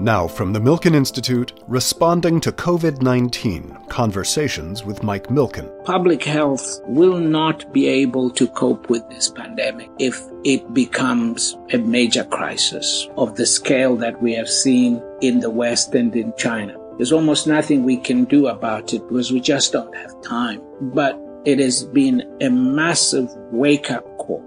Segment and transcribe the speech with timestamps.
[0.00, 5.84] Now, from the Milken Institute, responding to COVID 19 Conversations with Mike Milken.
[5.84, 11.78] Public health will not be able to cope with this pandemic if it becomes a
[11.78, 16.76] major crisis of the scale that we have seen in the West and in China.
[16.96, 20.62] There's almost nothing we can do about it because we just don't have time.
[20.80, 24.44] But it has been a massive wake up call.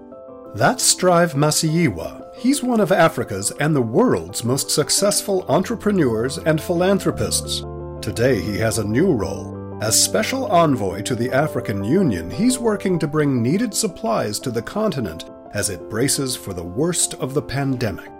[0.54, 7.60] That's Strive Masiyiwa, He's one of Africa's and the world's most successful entrepreneurs and philanthropists.
[8.04, 9.78] Today, he has a new role.
[9.80, 14.60] As special envoy to the African Union, he's working to bring needed supplies to the
[14.60, 18.10] continent as it braces for the worst of the pandemic.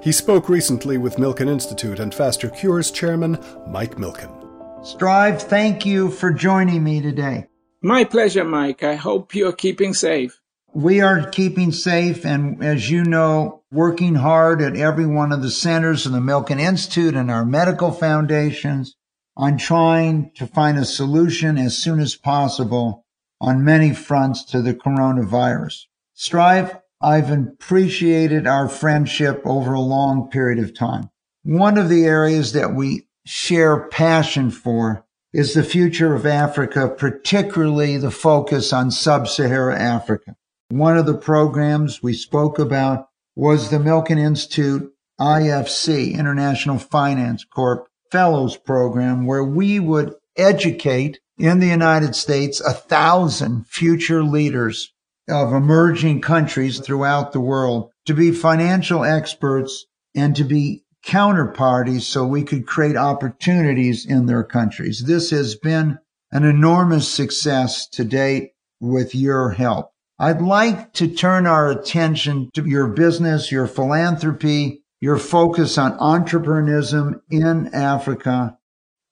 [0.00, 4.86] He spoke recently with Milken Institute and Faster Cures chairman Mike Milken.
[4.86, 7.48] Strive, thank you for joining me today.
[7.82, 8.84] My pleasure, Mike.
[8.84, 10.40] I hope you're keeping safe.
[10.76, 15.50] We are keeping safe and, as you know, working hard at every one of the
[15.50, 18.96] centers of the Milken Institute and our medical foundations
[19.36, 23.06] on trying to find a solution as soon as possible
[23.40, 25.84] on many fronts to the coronavirus.
[26.12, 31.08] Strive, I've appreciated our friendship over a long period of time.
[31.44, 37.96] One of the areas that we share passion for is the future of Africa, particularly
[37.96, 40.34] the focus on sub-Saharan Africa.
[40.74, 47.86] One of the programs we spoke about was the Milken Institute IFC, International Finance Corp
[48.10, 54.92] Fellows Program, where we would educate in the United States a thousand future leaders
[55.28, 62.26] of emerging countries throughout the world to be financial experts and to be counterparties so
[62.26, 65.04] we could create opportunities in their countries.
[65.06, 66.00] This has been
[66.32, 69.93] an enormous success to date with your help.
[70.18, 77.20] I'd like to turn our attention to your business, your philanthropy, your focus on entrepreneurship
[77.30, 78.58] in Africa.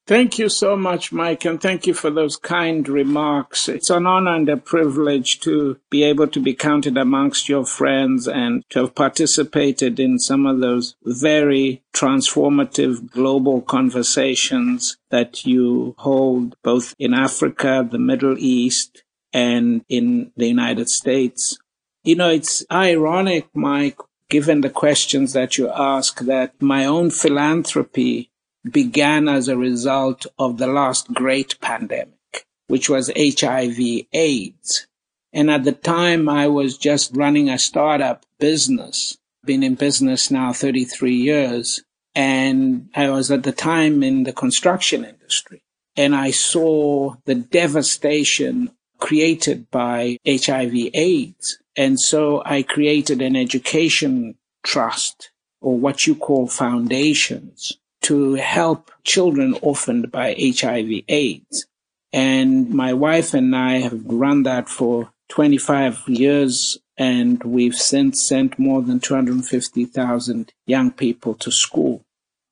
[0.05, 3.69] Thank you so much, Mike, and thank you for those kind remarks.
[3.69, 8.27] It's an honor and a privilege to be able to be counted amongst your friends
[8.27, 16.57] and to have participated in some of those very transformative global conversations that you hold
[16.65, 21.59] both in Africa, the Middle East, and in the United States.
[22.05, 23.99] You know, it's ironic, Mike,
[24.29, 28.31] given the questions that you ask, that my own philanthropy
[28.71, 34.87] began as a result of the last great pandemic, which was HIV AIDS.
[35.33, 40.53] And at the time, I was just running a startup business, been in business now
[40.53, 41.83] 33 years.
[42.15, 45.63] And I was at the time in the construction industry.
[45.97, 48.71] And I saw the devastation
[49.03, 51.59] created by HIV AIDS.
[51.77, 59.59] And so I created an education trust or what you call foundations to help children
[59.61, 61.67] orphaned by HIV AIDS.
[62.13, 68.57] And my wife and I have run that for 25 years and we've since sent
[68.57, 72.05] more than 250,000 young people to school.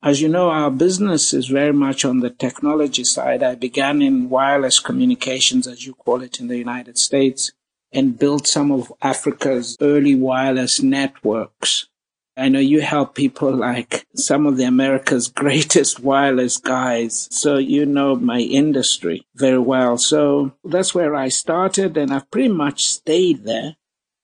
[0.03, 3.43] As you know, our business is very much on the technology side.
[3.43, 7.51] I began in wireless communications, as you call it in the United States,
[7.91, 11.87] and built some of Africa's early wireless networks.
[12.35, 17.27] I know you help people like some of the America's greatest wireless guys.
[17.29, 19.99] So you know my industry very well.
[19.99, 23.75] So that's where I started and I've pretty much stayed there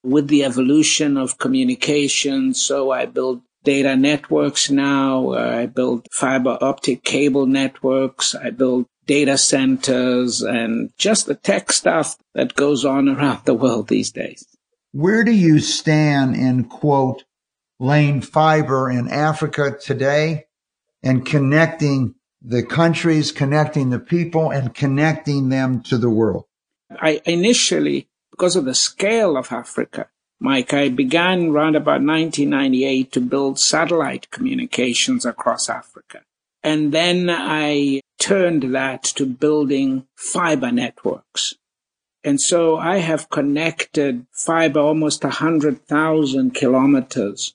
[0.04, 2.56] with the evolution of communication.
[2.56, 5.34] So I built data networks now.
[5.34, 8.34] Uh, I build fiber optic cable networks.
[8.34, 13.90] I build data centers and just the tech stuff that goes on around the world
[13.90, 14.48] these days.
[14.94, 17.26] Where do you stand in quote
[17.78, 20.46] laying fiber in Africa today
[21.04, 26.46] and connecting the countries, connecting the people and connecting them to the world?
[26.90, 30.08] I initially, because of the scale of Africa,
[30.40, 36.22] Mike, I began around about 1998 to build satellite communications across Africa.
[36.64, 41.56] And then I turned that to building fiber networks.
[42.24, 47.54] And so I have connected fiber almost 100,000 kilometers,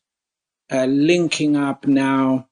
[0.70, 2.48] uh, linking up now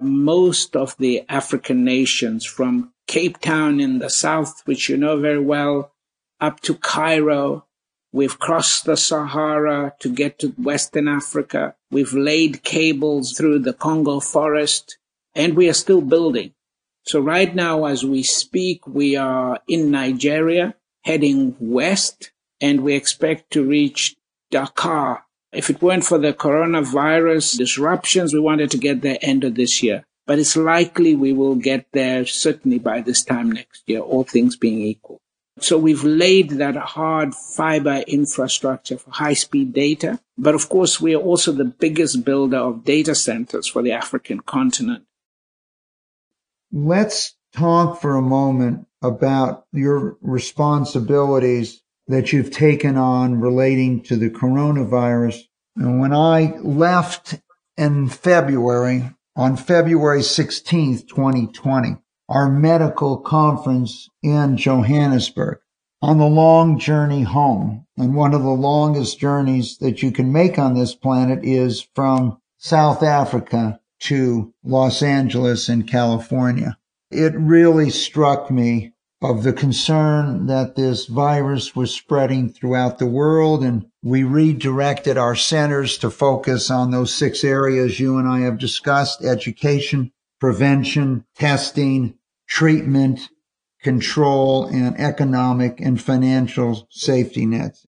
[0.00, 5.40] most of the African nations from Cape Town in the south, which you know very
[5.40, 5.92] well,
[6.40, 7.66] up to Cairo,
[8.12, 11.74] We've crossed the Sahara to get to Western Africa.
[11.90, 14.98] We've laid cables through the Congo forest
[15.34, 16.54] and we are still building.
[17.06, 20.74] So right now, as we speak, we are in Nigeria
[21.04, 24.16] heading west and we expect to reach
[24.50, 25.24] Dakar.
[25.52, 29.82] If it weren't for the coronavirus disruptions, we wanted to get there end of this
[29.82, 30.04] year.
[30.28, 34.56] but it's likely we will get there certainly by this time next year, all things
[34.56, 35.22] being equal.
[35.60, 40.20] So we've laid that hard fiber infrastructure for high speed data.
[40.36, 44.40] But of course, we are also the biggest builder of data centers for the African
[44.40, 45.04] continent.
[46.72, 54.30] Let's talk for a moment about your responsibilities that you've taken on relating to the
[54.30, 55.40] coronavirus.
[55.76, 57.40] And when I left
[57.76, 61.96] in February, on February 16th, 2020,
[62.28, 65.58] our medical conference in Johannesburg
[66.02, 67.86] on the long journey home.
[67.96, 72.38] And one of the longest journeys that you can make on this planet is from
[72.58, 76.78] South Africa to Los Angeles in California.
[77.10, 83.64] It really struck me of the concern that this virus was spreading throughout the world.
[83.64, 88.58] And we redirected our centers to focus on those six areas you and I have
[88.58, 92.14] discussed, education, prevention, testing,
[92.48, 93.28] treatment,
[93.82, 97.86] control, and economic and financial safety nets.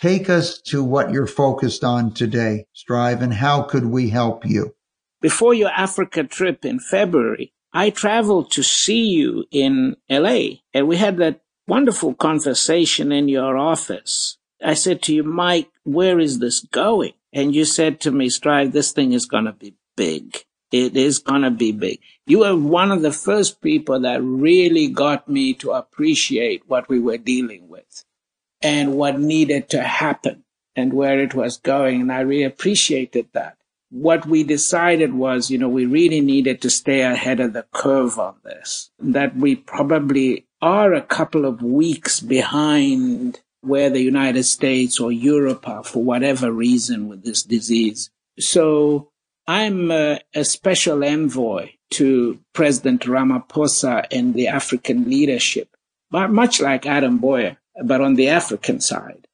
[0.00, 4.74] Take us to what you're focused on today, Strive, and how could we help you?
[5.20, 10.96] Before your Africa trip in February, I traveled to see you in LA and we
[10.96, 14.38] had that wonderful conversation in your office.
[14.64, 17.12] I said to you, Mike, where is this going?
[17.32, 20.44] And you said to me, Strive, this thing is going to be big.
[20.70, 22.00] It is going to be big.
[22.26, 27.00] You were one of the first people that really got me to appreciate what we
[27.00, 28.04] were dealing with
[28.62, 30.44] and what needed to happen
[30.76, 32.00] and where it was going.
[32.00, 33.56] And I really appreciated that.
[33.90, 38.20] What we decided was, you know, we really needed to stay ahead of the curve
[38.20, 45.00] on this, that we probably are a couple of weeks behind where the United States
[45.00, 48.10] or Europe are for whatever reason with this disease.
[48.38, 49.10] So
[49.46, 55.68] I'm a, a special envoy to President Ramaphosa and the African leadership,
[56.10, 59.26] but much like Adam Boyer, but on the African side.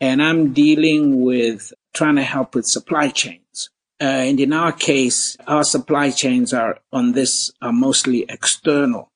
[0.00, 3.70] And I'm dealing with trying to help with supply chains.
[4.00, 9.10] Uh, and in our case, our supply chains are on this are mostly external.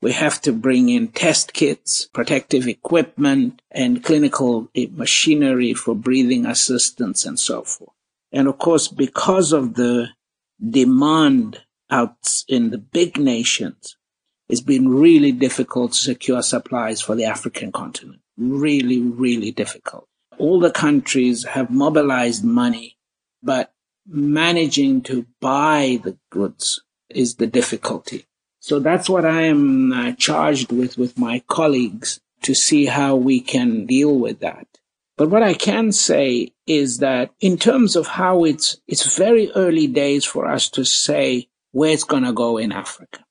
[0.00, 7.24] We have to bring in test kits, protective equipment, and clinical machinery for breathing assistance
[7.24, 7.90] and so forth.
[8.32, 10.08] And of course, because of the
[10.60, 12.16] demand out
[12.48, 13.96] in the big nations,
[14.48, 18.20] it's been really difficult to secure supplies for the African continent.
[18.36, 20.06] Really, really difficult.
[20.38, 22.96] All the countries have mobilized money,
[23.42, 23.72] but
[24.06, 28.26] managing to buy the goods is the difficulty.
[28.60, 33.40] So that's what I am uh, charged with with my colleagues to see how we
[33.40, 34.66] can deal with that.
[35.18, 39.88] But what I can say is that in terms of how it's, it's very early
[39.88, 43.24] days for us to say where it's going to go in Africa.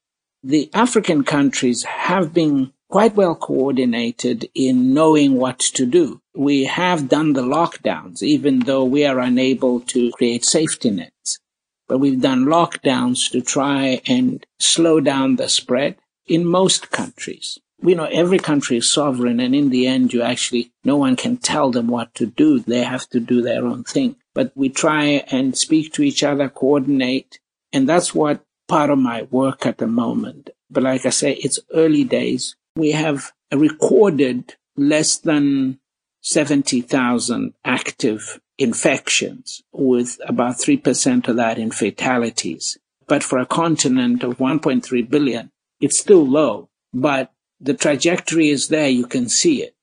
[0.44, 6.22] The African countries have been quite well coordinated in knowing what to do.
[6.36, 11.40] We have done the lockdowns, even though we are unable to create safety nets.
[11.88, 15.96] But we've done lockdowns to try and slow down the spread
[16.26, 20.72] in most countries you know, every country is sovereign, and in the end, you actually,
[20.84, 22.60] no one can tell them what to do.
[22.60, 24.16] They have to do their own thing.
[24.34, 27.40] But we try and speak to each other, coordinate,
[27.72, 30.50] and that's what part of my work at the moment.
[30.70, 32.56] But like I say, it's early days.
[32.76, 35.80] We have recorded less than
[36.22, 42.78] 70,000 active infections with about 3% of that in fatalities.
[43.08, 46.70] But for a continent of 1.3 billion, it's still low.
[46.94, 48.90] But the trajectory is there.
[48.90, 49.76] You can see it.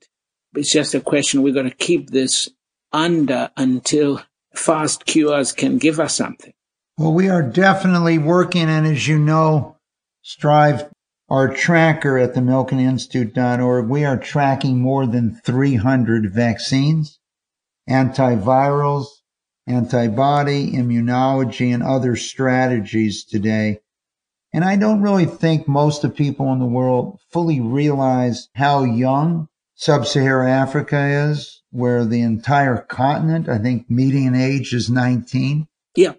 [0.55, 1.43] It's just a question.
[1.43, 2.49] We're going to keep this
[2.93, 4.23] under until
[4.55, 6.53] fast cures can give us something.
[6.97, 8.69] Well, we are definitely working.
[8.69, 9.77] And as you know,
[10.23, 10.89] Strive,
[11.29, 17.19] our tracker at the milkeninstitute.org, we are tracking more than 300 vaccines,
[17.91, 19.07] antivirals,
[19.67, 23.81] antibody, immunology, and other strategies today
[24.55, 29.49] and I don't really think most of people in the world fully realize how young
[29.75, 35.67] sub-Saharan Africa is, where the entire continent, I think median age is 19.
[35.97, 36.13] Yeah.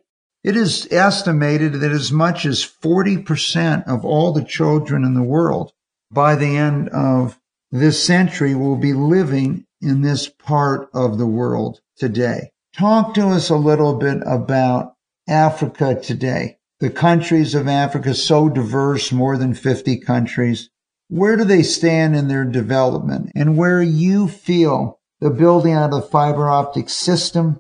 [0.44, 5.72] It is estimated that as much as 40% of all the children in the world
[6.12, 7.39] by the end of
[7.72, 12.51] this century will be living in this part of the world today.
[12.75, 19.12] Talk to us a little bit about Africa today the countries of Africa so diverse,
[19.12, 20.70] more than 50 countries.
[21.10, 26.01] Where do they stand in their development and where you feel the building out of
[26.04, 27.60] the fiber optic system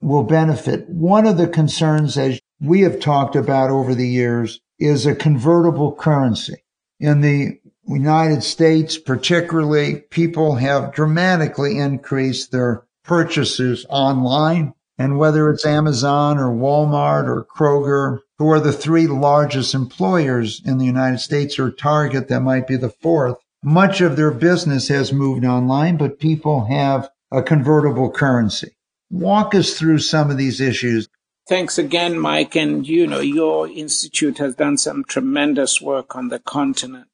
[0.00, 0.88] will benefit?
[0.88, 5.94] One of the concerns, as we have talked about over the years is a convertible
[5.94, 6.64] currency.
[6.98, 14.72] In the United States, particularly, people have dramatically increased their purchases online.
[14.96, 20.78] And whether it's Amazon or Walmart or Kroger, who are the three largest employers in
[20.78, 25.12] the United States or Target that might be the fourth, much of their business has
[25.12, 28.76] moved online, but people have a convertible currency.
[29.10, 31.08] Walk us through some of these issues.
[31.48, 32.56] Thanks again, Mike.
[32.56, 37.08] And you know, your institute has done some tremendous work on the continent.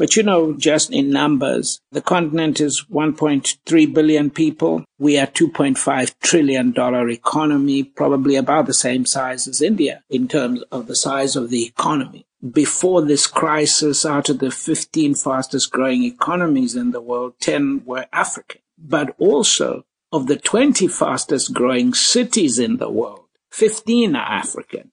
[0.00, 4.82] But you know, just in numbers, the continent is 1.3 billion people.
[4.98, 10.62] We are 2.5 trillion dollar economy, probably about the same size as India in terms
[10.72, 12.24] of the size of the economy.
[12.50, 18.06] Before this crisis, out of the 15 fastest growing economies in the world, 10 were
[18.10, 18.62] African.
[18.78, 24.92] But also of the 20 fastest growing cities in the world, 15 are African.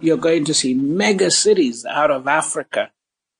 [0.00, 2.90] You're going to see mega cities out of Africa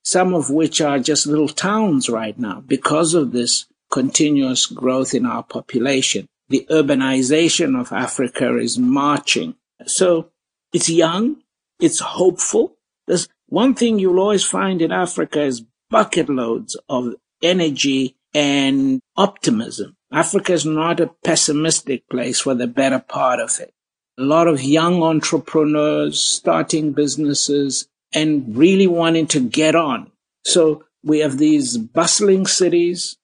[0.04, 5.24] some of which are just little towns right now because of this continuous growth in
[5.26, 6.26] our population.
[6.48, 9.54] The urbanization of Africa is marching.
[9.86, 10.30] So
[10.72, 11.42] it's young,
[11.80, 12.76] it's hopeful.
[13.06, 19.96] There's one thing you'll always find in Africa is bucket loads of energy and optimism.
[20.12, 23.72] Africa is not a pessimistic place for the better part of it.
[24.18, 30.10] A lot of young entrepreneurs starting businesses, and really wanting to get on.
[30.44, 33.16] So we have these bustling cities,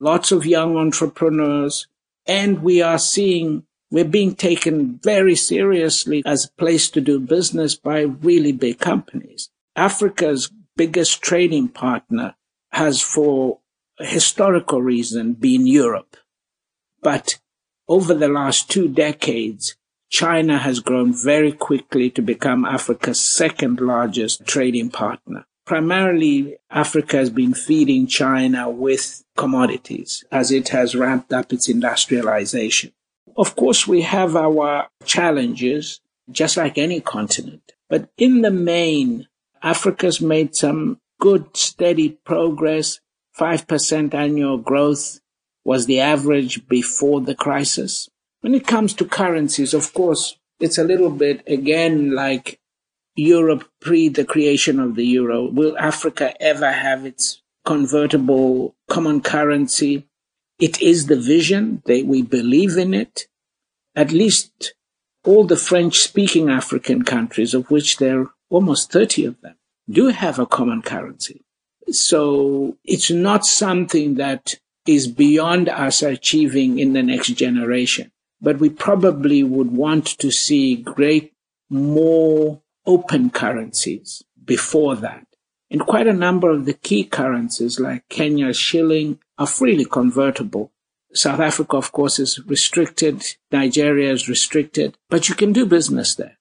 [0.00, 1.86] lots of young entrepreneurs,
[2.26, 7.76] and we are seeing we're being taken very seriously as a place to do business
[7.76, 9.48] by really big companies.
[9.76, 12.34] Africa's biggest trading partner
[12.72, 13.60] has for
[13.98, 16.16] historical reason been Europe.
[17.00, 17.38] But
[17.88, 19.76] over the last two decades,
[20.10, 25.44] China has grown very quickly to become Africa's second largest trading partner.
[25.64, 32.92] Primarily, Africa has been feeding China with commodities as it has ramped up its industrialization.
[33.36, 37.72] Of course, we have our challenges, just like any continent.
[37.88, 39.26] But in the main,
[39.62, 43.00] Africa's made some good, steady progress.
[43.36, 45.20] 5% annual growth
[45.64, 48.08] was the average before the crisis.
[48.40, 52.60] When it comes to currencies, of course, it's a little bit again like
[53.16, 55.50] Europe pre the creation of the euro.
[55.50, 60.06] Will Africa ever have its convertible common currency?
[60.58, 61.82] It is the vision.
[61.86, 63.26] that we believe in it.
[63.94, 64.74] At least
[65.24, 69.56] all the French speaking African countries, of which there are almost 30 of them,
[69.88, 71.42] do have a common currency.
[71.90, 78.70] So it's not something that is beyond us achieving in the next generation but we
[78.70, 81.32] probably would want to see great
[81.68, 85.26] more open currencies before that.
[85.70, 90.72] And quite a number of the key currencies like Kenya's shilling are freely convertible.
[91.12, 93.24] South Africa, of course, is restricted.
[93.50, 96.36] Nigeria is restricted, but you can do business there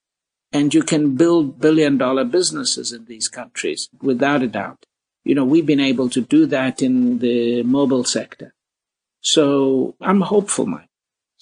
[0.52, 4.86] and you can build billion dollar businesses in these countries without a doubt.
[5.24, 8.54] You know, we've been able to do that in the mobile sector.
[9.22, 10.90] So I'm hopeful, Mike.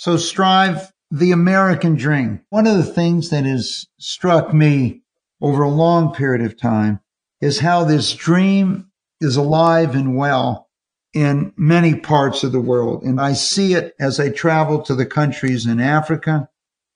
[0.03, 2.41] So strive the American dream.
[2.49, 5.01] One of the things that has struck me
[5.39, 6.99] over a long period of time
[7.39, 8.91] is how this dream
[9.21, 10.67] is alive and well
[11.13, 13.03] in many parts of the world.
[13.03, 16.49] And I see it as I travel to the countries in Africa.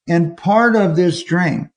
[0.05, 1.69] And part of this dream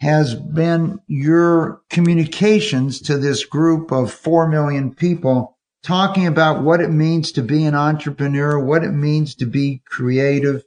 [0.00, 6.90] has been your communications to this group of 4 million people talking about what it
[6.90, 10.64] means to be an entrepreneur, what it means to be creative,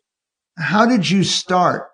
[0.57, 1.89] how did you start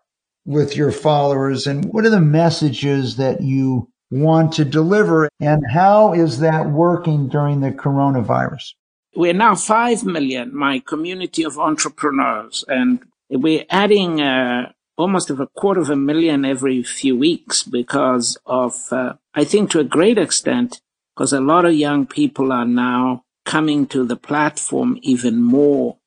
[0.45, 6.13] with your followers and what are the messages that you want to deliver and how
[6.13, 8.73] is that working during the coronavirus?
[9.15, 12.99] We're now 5 million, my community of entrepreneurs, and
[13.29, 18.75] we're adding uh, almost of a quarter of a million every few weeks because of,
[18.91, 20.81] uh, I think to a great extent,
[21.15, 25.97] because a lot of young people are now coming to the platform even more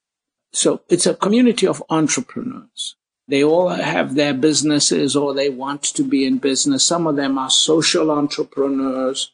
[0.52, 2.96] so it's a community of entrepreneurs.
[3.28, 6.84] They all have their businesses or they want to be in business.
[6.84, 9.32] Some of them are social entrepreneurs.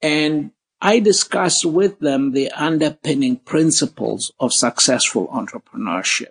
[0.00, 6.30] And I discuss with them the underpinning principles of successful entrepreneurship,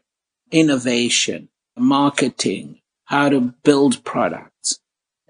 [0.51, 4.79] innovation, marketing, how to build products.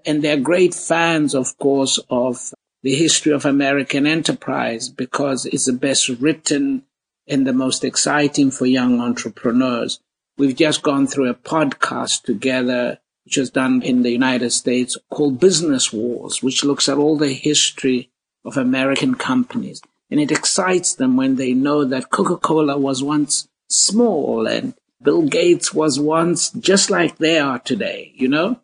[0.06, 5.72] And they're great fans, of course, of the history of American enterprise because it's the
[5.74, 6.84] best written
[7.28, 10.00] and the most exciting for young entrepreneurs.
[10.36, 15.38] We've just gone through a podcast together which was done in the United States called
[15.38, 18.10] Business Wars, which looks at all the history
[18.42, 19.82] of American companies.
[20.10, 25.74] And it excites them when they know that Coca-Cola was once small and Bill Gates
[25.74, 28.60] was once just like they are today, you know?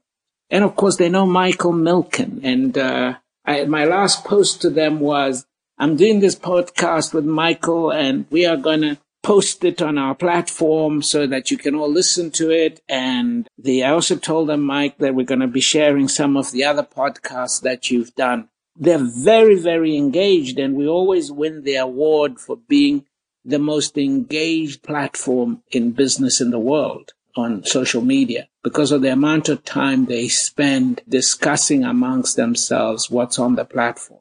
[0.49, 2.41] And of course, they know Michael Milken.
[2.43, 5.45] And uh, I, my last post to them was,
[5.77, 10.15] I'm doing this podcast with Michael and we are going to post it on our
[10.15, 12.81] platform so that you can all listen to it.
[12.89, 16.53] And the, I also told them, Mike, that we're going to be sharing some of
[16.53, 18.51] the other podcasts that you've done.
[18.77, 23.07] They're very, very engaged and we always win the award for being
[23.45, 29.13] the most engaged platform in business in the world on social media because of the
[29.13, 34.21] amount of time they spend discussing amongst themselves what's on the platform.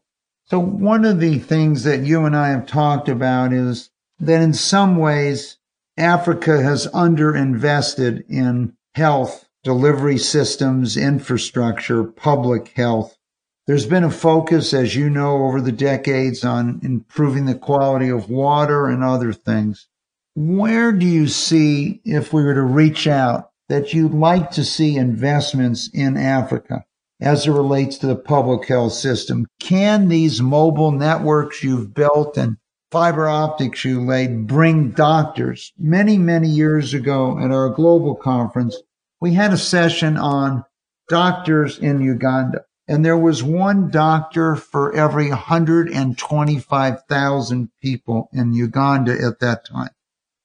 [0.53, 4.53] So one of the things that you and I have talked about is that in
[4.53, 5.57] some ways,
[5.97, 13.17] Africa has underinvested in health, delivery systems, infrastructure, public health.
[13.65, 18.29] There's been a focus, as you know, over the decades on improving the quality of
[18.29, 19.87] water and other things.
[20.35, 24.97] Where do you see, if we were to reach out, that you'd like to see
[24.97, 26.85] investments in Africa
[27.23, 29.47] as it relates to the public health system?
[29.59, 32.57] Can these mobile networks you've built and
[32.93, 35.73] fiber optics you laid bring doctors.
[35.79, 38.77] Many, many years ago at our global conference,
[39.19, 40.63] we had a session on
[41.09, 42.65] doctors in Uganda.
[42.87, 49.89] And there was one doctor for every 125,000 people in Uganda at that time.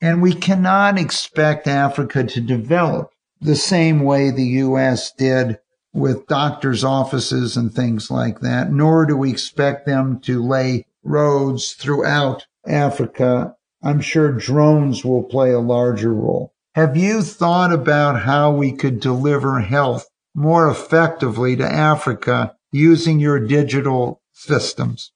[0.01, 3.11] And we cannot expect Africa to develop
[3.43, 5.13] the same way the U.S.
[5.13, 5.59] did
[5.99, 11.73] with doctors' offices and things like that, nor do we expect them to lay roads
[11.73, 16.53] throughout Africa, I'm sure drones will play a larger role.
[16.75, 23.41] Have you thought about how we could deliver health more effectively to Africa using your
[23.41, 25.13] digital systems?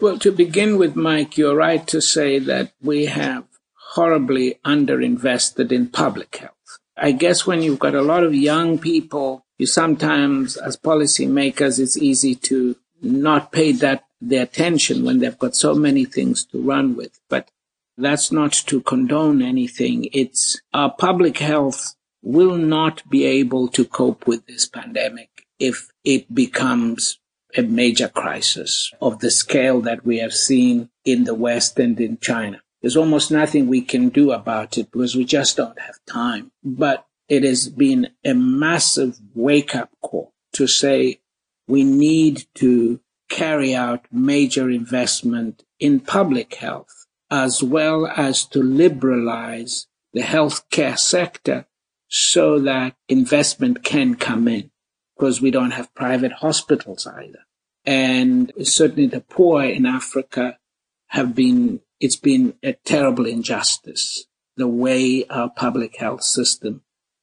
[0.00, 3.44] Well, to begin with, Mike, you're right to say that we have
[3.92, 6.52] horribly underinvested in public health.
[6.96, 11.96] I guess when you've got a lot of young people, you sometimes, as policymakers, it's
[11.96, 16.96] easy to not pay that the attention when they've got so many things to run
[16.96, 17.20] with.
[17.28, 17.50] But
[17.96, 20.08] that's not to condone anything.
[20.12, 26.32] It's our public health will not be able to cope with this pandemic if it
[26.34, 27.20] becomes
[27.56, 32.18] a major crisis of the scale that we have seen in the West and in
[32.18, 32.60] China.
[32.80, 36.50] There's almost nothing we can do about it because we just don't have time.
[36.64, 41.18] But it has been a massive wake up call to say
[41.66, 49.86] we need to carry out major investment in public health, as well as to liberalize
[50.12, 51.64] the healthcare sector
[52.06, 54.70] so that investment can come in,
[55.16, 57.46] because we don't have private hospitals either.
[57.86, 60.58] And certainly the poor in Africa
[61.06, 64.26] have been, it's been a terrible injustice,
[64.58, 66.82] the way our public health system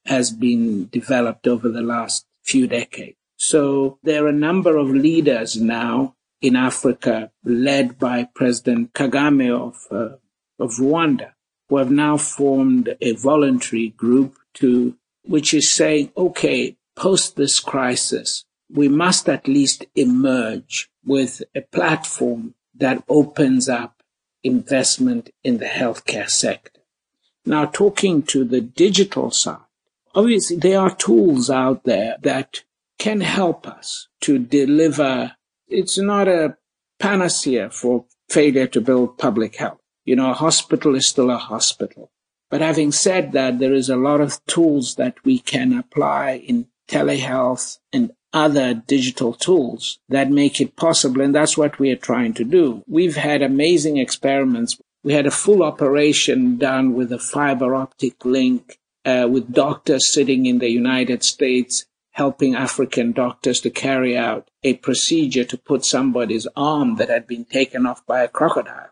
[0.10, 3.15] has been developed over the last few decades.
[3.38, 9.76] So there are a number of leaders now in Africa, led by President Kagame of,
[9.91, 10.15] uh,
[10.58, 11.34] of Rwanda,
[11.67, 18.45] who have now formed a voluntary group to, which is saying, okay, post this crisis,
[18.67, 24.02] we must at least emerge with a platform that opens up
[24.43, 26.82] investment in the healthcare sector.
[27.45, 29.68] Now, talking to the digital side,
[30.15, 32.63] obviously there are tools out there that
[32.98, 35.34] can help us to deliver.
[35.67, 36.58] It's not a
[37.00, 39.80] panacea for failure to build public health.
[40.06, 42.12] You know, a hospital is still a hospital.
[42.50, 46.67] But having said that, there is a lot of tools that we can apply in
[46.88, 51.22] telehealth and other digital tools that make it possible.
[51.22, 52.84] And that's what we are trying to do.
[52.88, 54.80] We've had amazing experiments.
[55.04, 60.46] We had a full operation done with a fiber optic link uh, with doctors sitting
[60.46, 66.48] in the United States helping African doctors to carry out a procedure to put somebody's
[66.56, 68.90] arm that had been taken off by a crocodile.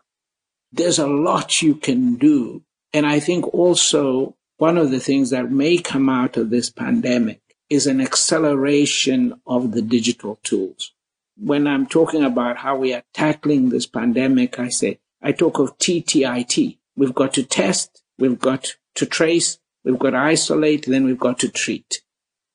[0.72, 2.62] There's a lot you can do.
[2.94, 7.42] And I think also one of the things that may come out of this pandemic
[7.68, 10.92] is an acceleration of the digital tools.
[11.36, 15.76] When I'm talking about how we are tackling this pandemic, I say, I talk of
[15.78, 16.78] TTIT.
[16.96, 21.38] We've got to test, we've got to trace, we've got to isolate, then we've got
[21.40, 22.02] to treat.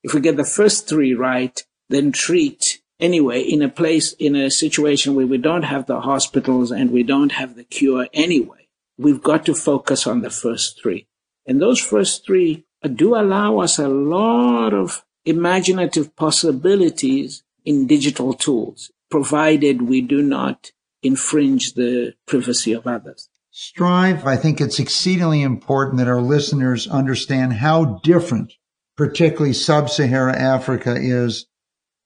[0.03, 4.51] If we get the first three right, then treat anyway in a place, in a
[4.51, 8.67] situation where we don't have the hospitals and we don't have the cure anyway.
[8.97, 11.07] We've got to focus on the first three.
[11.45, 12.65] And those first three
[12.95, 20.71] do allow us a lot of imaginative possibilities in digital tools, provided we do not
[21.01, 23.29] infringe the privacy of others.
[23.55, 28.53] Strive, I think it's exceedingly important that our listeners understand how different,
[28.97, 31.45] particularly sub-Sahara Africa is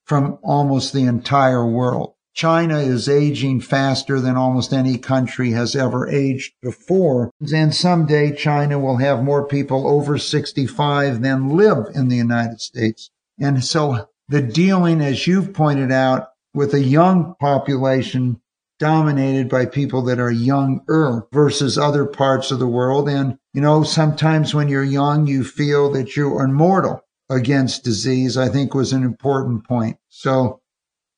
[0.06, 2.16] from almost the entire world.
[2.34, 7.32] China is aging faster than almost any country has ever aged before.
[7.54, 13.10] And someday China will have more people over 65 than live in the United States.
[13.40, 18.42] And so the dealing, as you've pointed out, with a young population
[18.80, 23.10] dominated by people that are younger versus other parts of the world.
[23.10, 28.38] And, you know, sometimes when you're young, you feel that you are immortal against disease,
[28.38, 29.98] I think was an important point.
[30.10, 30.62] So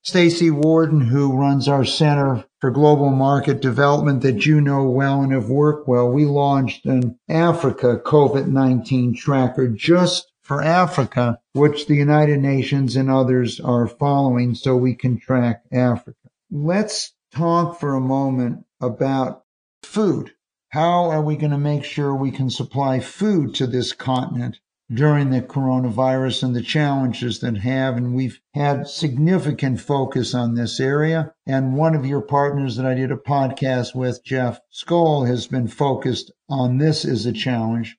[0.06, 5.34] Staci Warden, who runs our Center for Global Market Development that you know well and
[5.34, 12.40] have worked well, we launched an Africa COVID-19 tracker just for Africa, which the United
[12.40, 16.18] Nations and others are following so we can track Africa.
[16.50, 19.44] Let's talk for a moment about
[19.84, 20.34] food.
[20.70, 24.60] How are we going to make sure we can supply food to this continent
[24.92, 27.96] during the coronavirus and the challenges that have.
[27.96, 31.34] And we've had significant focus on this area.
[31.46, 35.68] And one of your partners that I did a podcast with, Jeff Skoll, has been
[35.68, 37.98] focused on this as a challenge.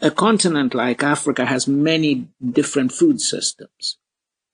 [0.00, 3.98] A continent like Africa has many different food systems.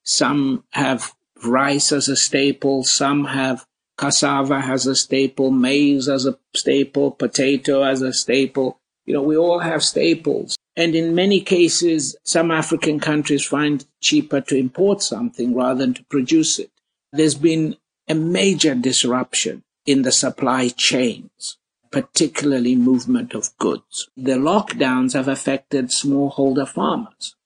[0.02, 6.38] Some have rice as a staple, some have cassava has a staple, maize as a
[6.54, 8.80] staple, potato as a staple.
[9.06, 10.56] You know, we all have staples.
[10.76, 16.04] And in many cases, some African countries find cheaper to import something rather than to
[16.04, 16.70] produce it.
[17.12, 17.76] There's been
[18.08, 21.58] a major disruption in the supply chains,
[21.92, 24.08] particularly movement of goods.
[24.16, 27.36] The lockdowns have affected smallholder farmers.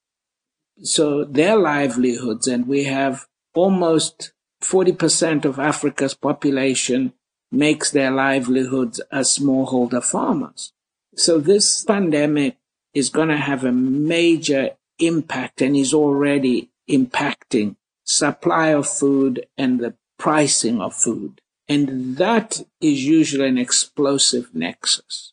[0.82, 4.32] So their livelihoods, and we have almost
[4.62, 7.12] 40% of Africa's population
[7.50, 10.72] makes their livelihoods as smallholder farmers.
[11.16, 12.56] So this pandemic
[12.94, 19.80] is going to have a major impact and is already impacting supply of food and
[19.80, 21.40] the pricing of food.
[21.68, 25.32] And that is usually an explosive nexus.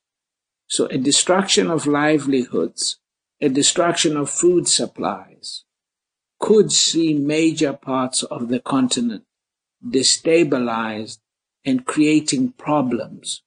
[0.68, 3.00] So a destruction of livelihoods,
[3.42, 5.65] a destruction of food supplies
[6.40, 9.24] could see major parts of the continent
[9.86, 11.20] destabilized
[11.64, 13.42] and creating problems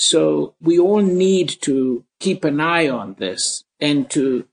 [0.00, 4.46] so we all need to keep an eye on this and to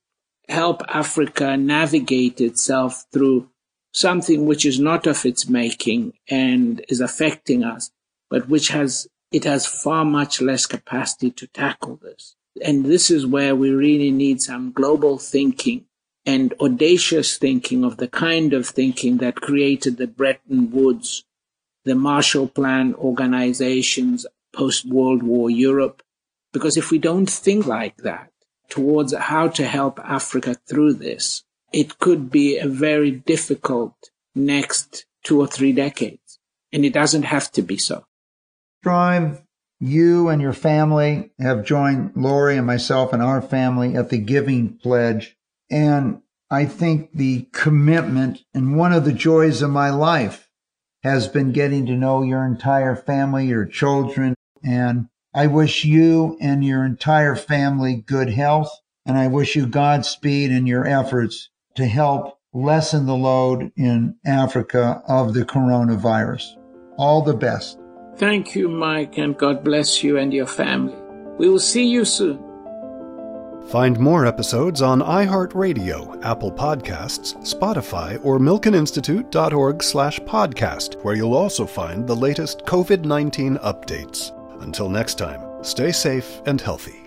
[0.49, 3.49] help Africa navigate itself through
[3.93, 7.91] something which is not of its making and is affecting us,
[8.29, 12.35] but which has, it has far much less capacity to tackle this.
[12.61, 15.85] And this is where we really need some global thinking
[16.27, 21.23] and audacious thinking of the kind of thinking that created the Bretton Woods,
[21.85, 26.03] the Marshall Plan organizations, post World War Europe.
[26.51, 28.29] Because if we don't think like that
[28.67, 33.95] towards how to help Africa through this, it could be a very difficult
[34.35, 36.39] next two or three decades.
[36.73, 38.03] And it doesn't have to be so.
[38.81, 39.41] Strive,
[39.79, 44.77] you and your family have joined Lori and myself and our family at the Giving
[44.77, 45.36] Pledge.
[45.69, 50.49] And I think the commitment and one of the joys of my life
[51.03, 56.65] has been getting to know your entire family, your children, and I wish you and
[56.65, 58.71] your entire family good health.
[59.05, 65.01] And I wish you Godspeed in your efforts to help lessen the load in Africa
[65.07, 66.57] of the coronavirus.
[66.97, 67.77] All the best.
[68.17, 70.95] Thank you, Mike, and God bless you and your family.
[71.37, 72.46] We will see you soon.
[73.69, 81.65] Find more episodes on iHeartRadio, Apple Podcasts, Spotify, or milkeninstitute.org slash podcast, where you'll also
[81.65, 84.31] find the latest COVID-19 updates.
[84.61, 87.06] Until next time, stay safe and healthy.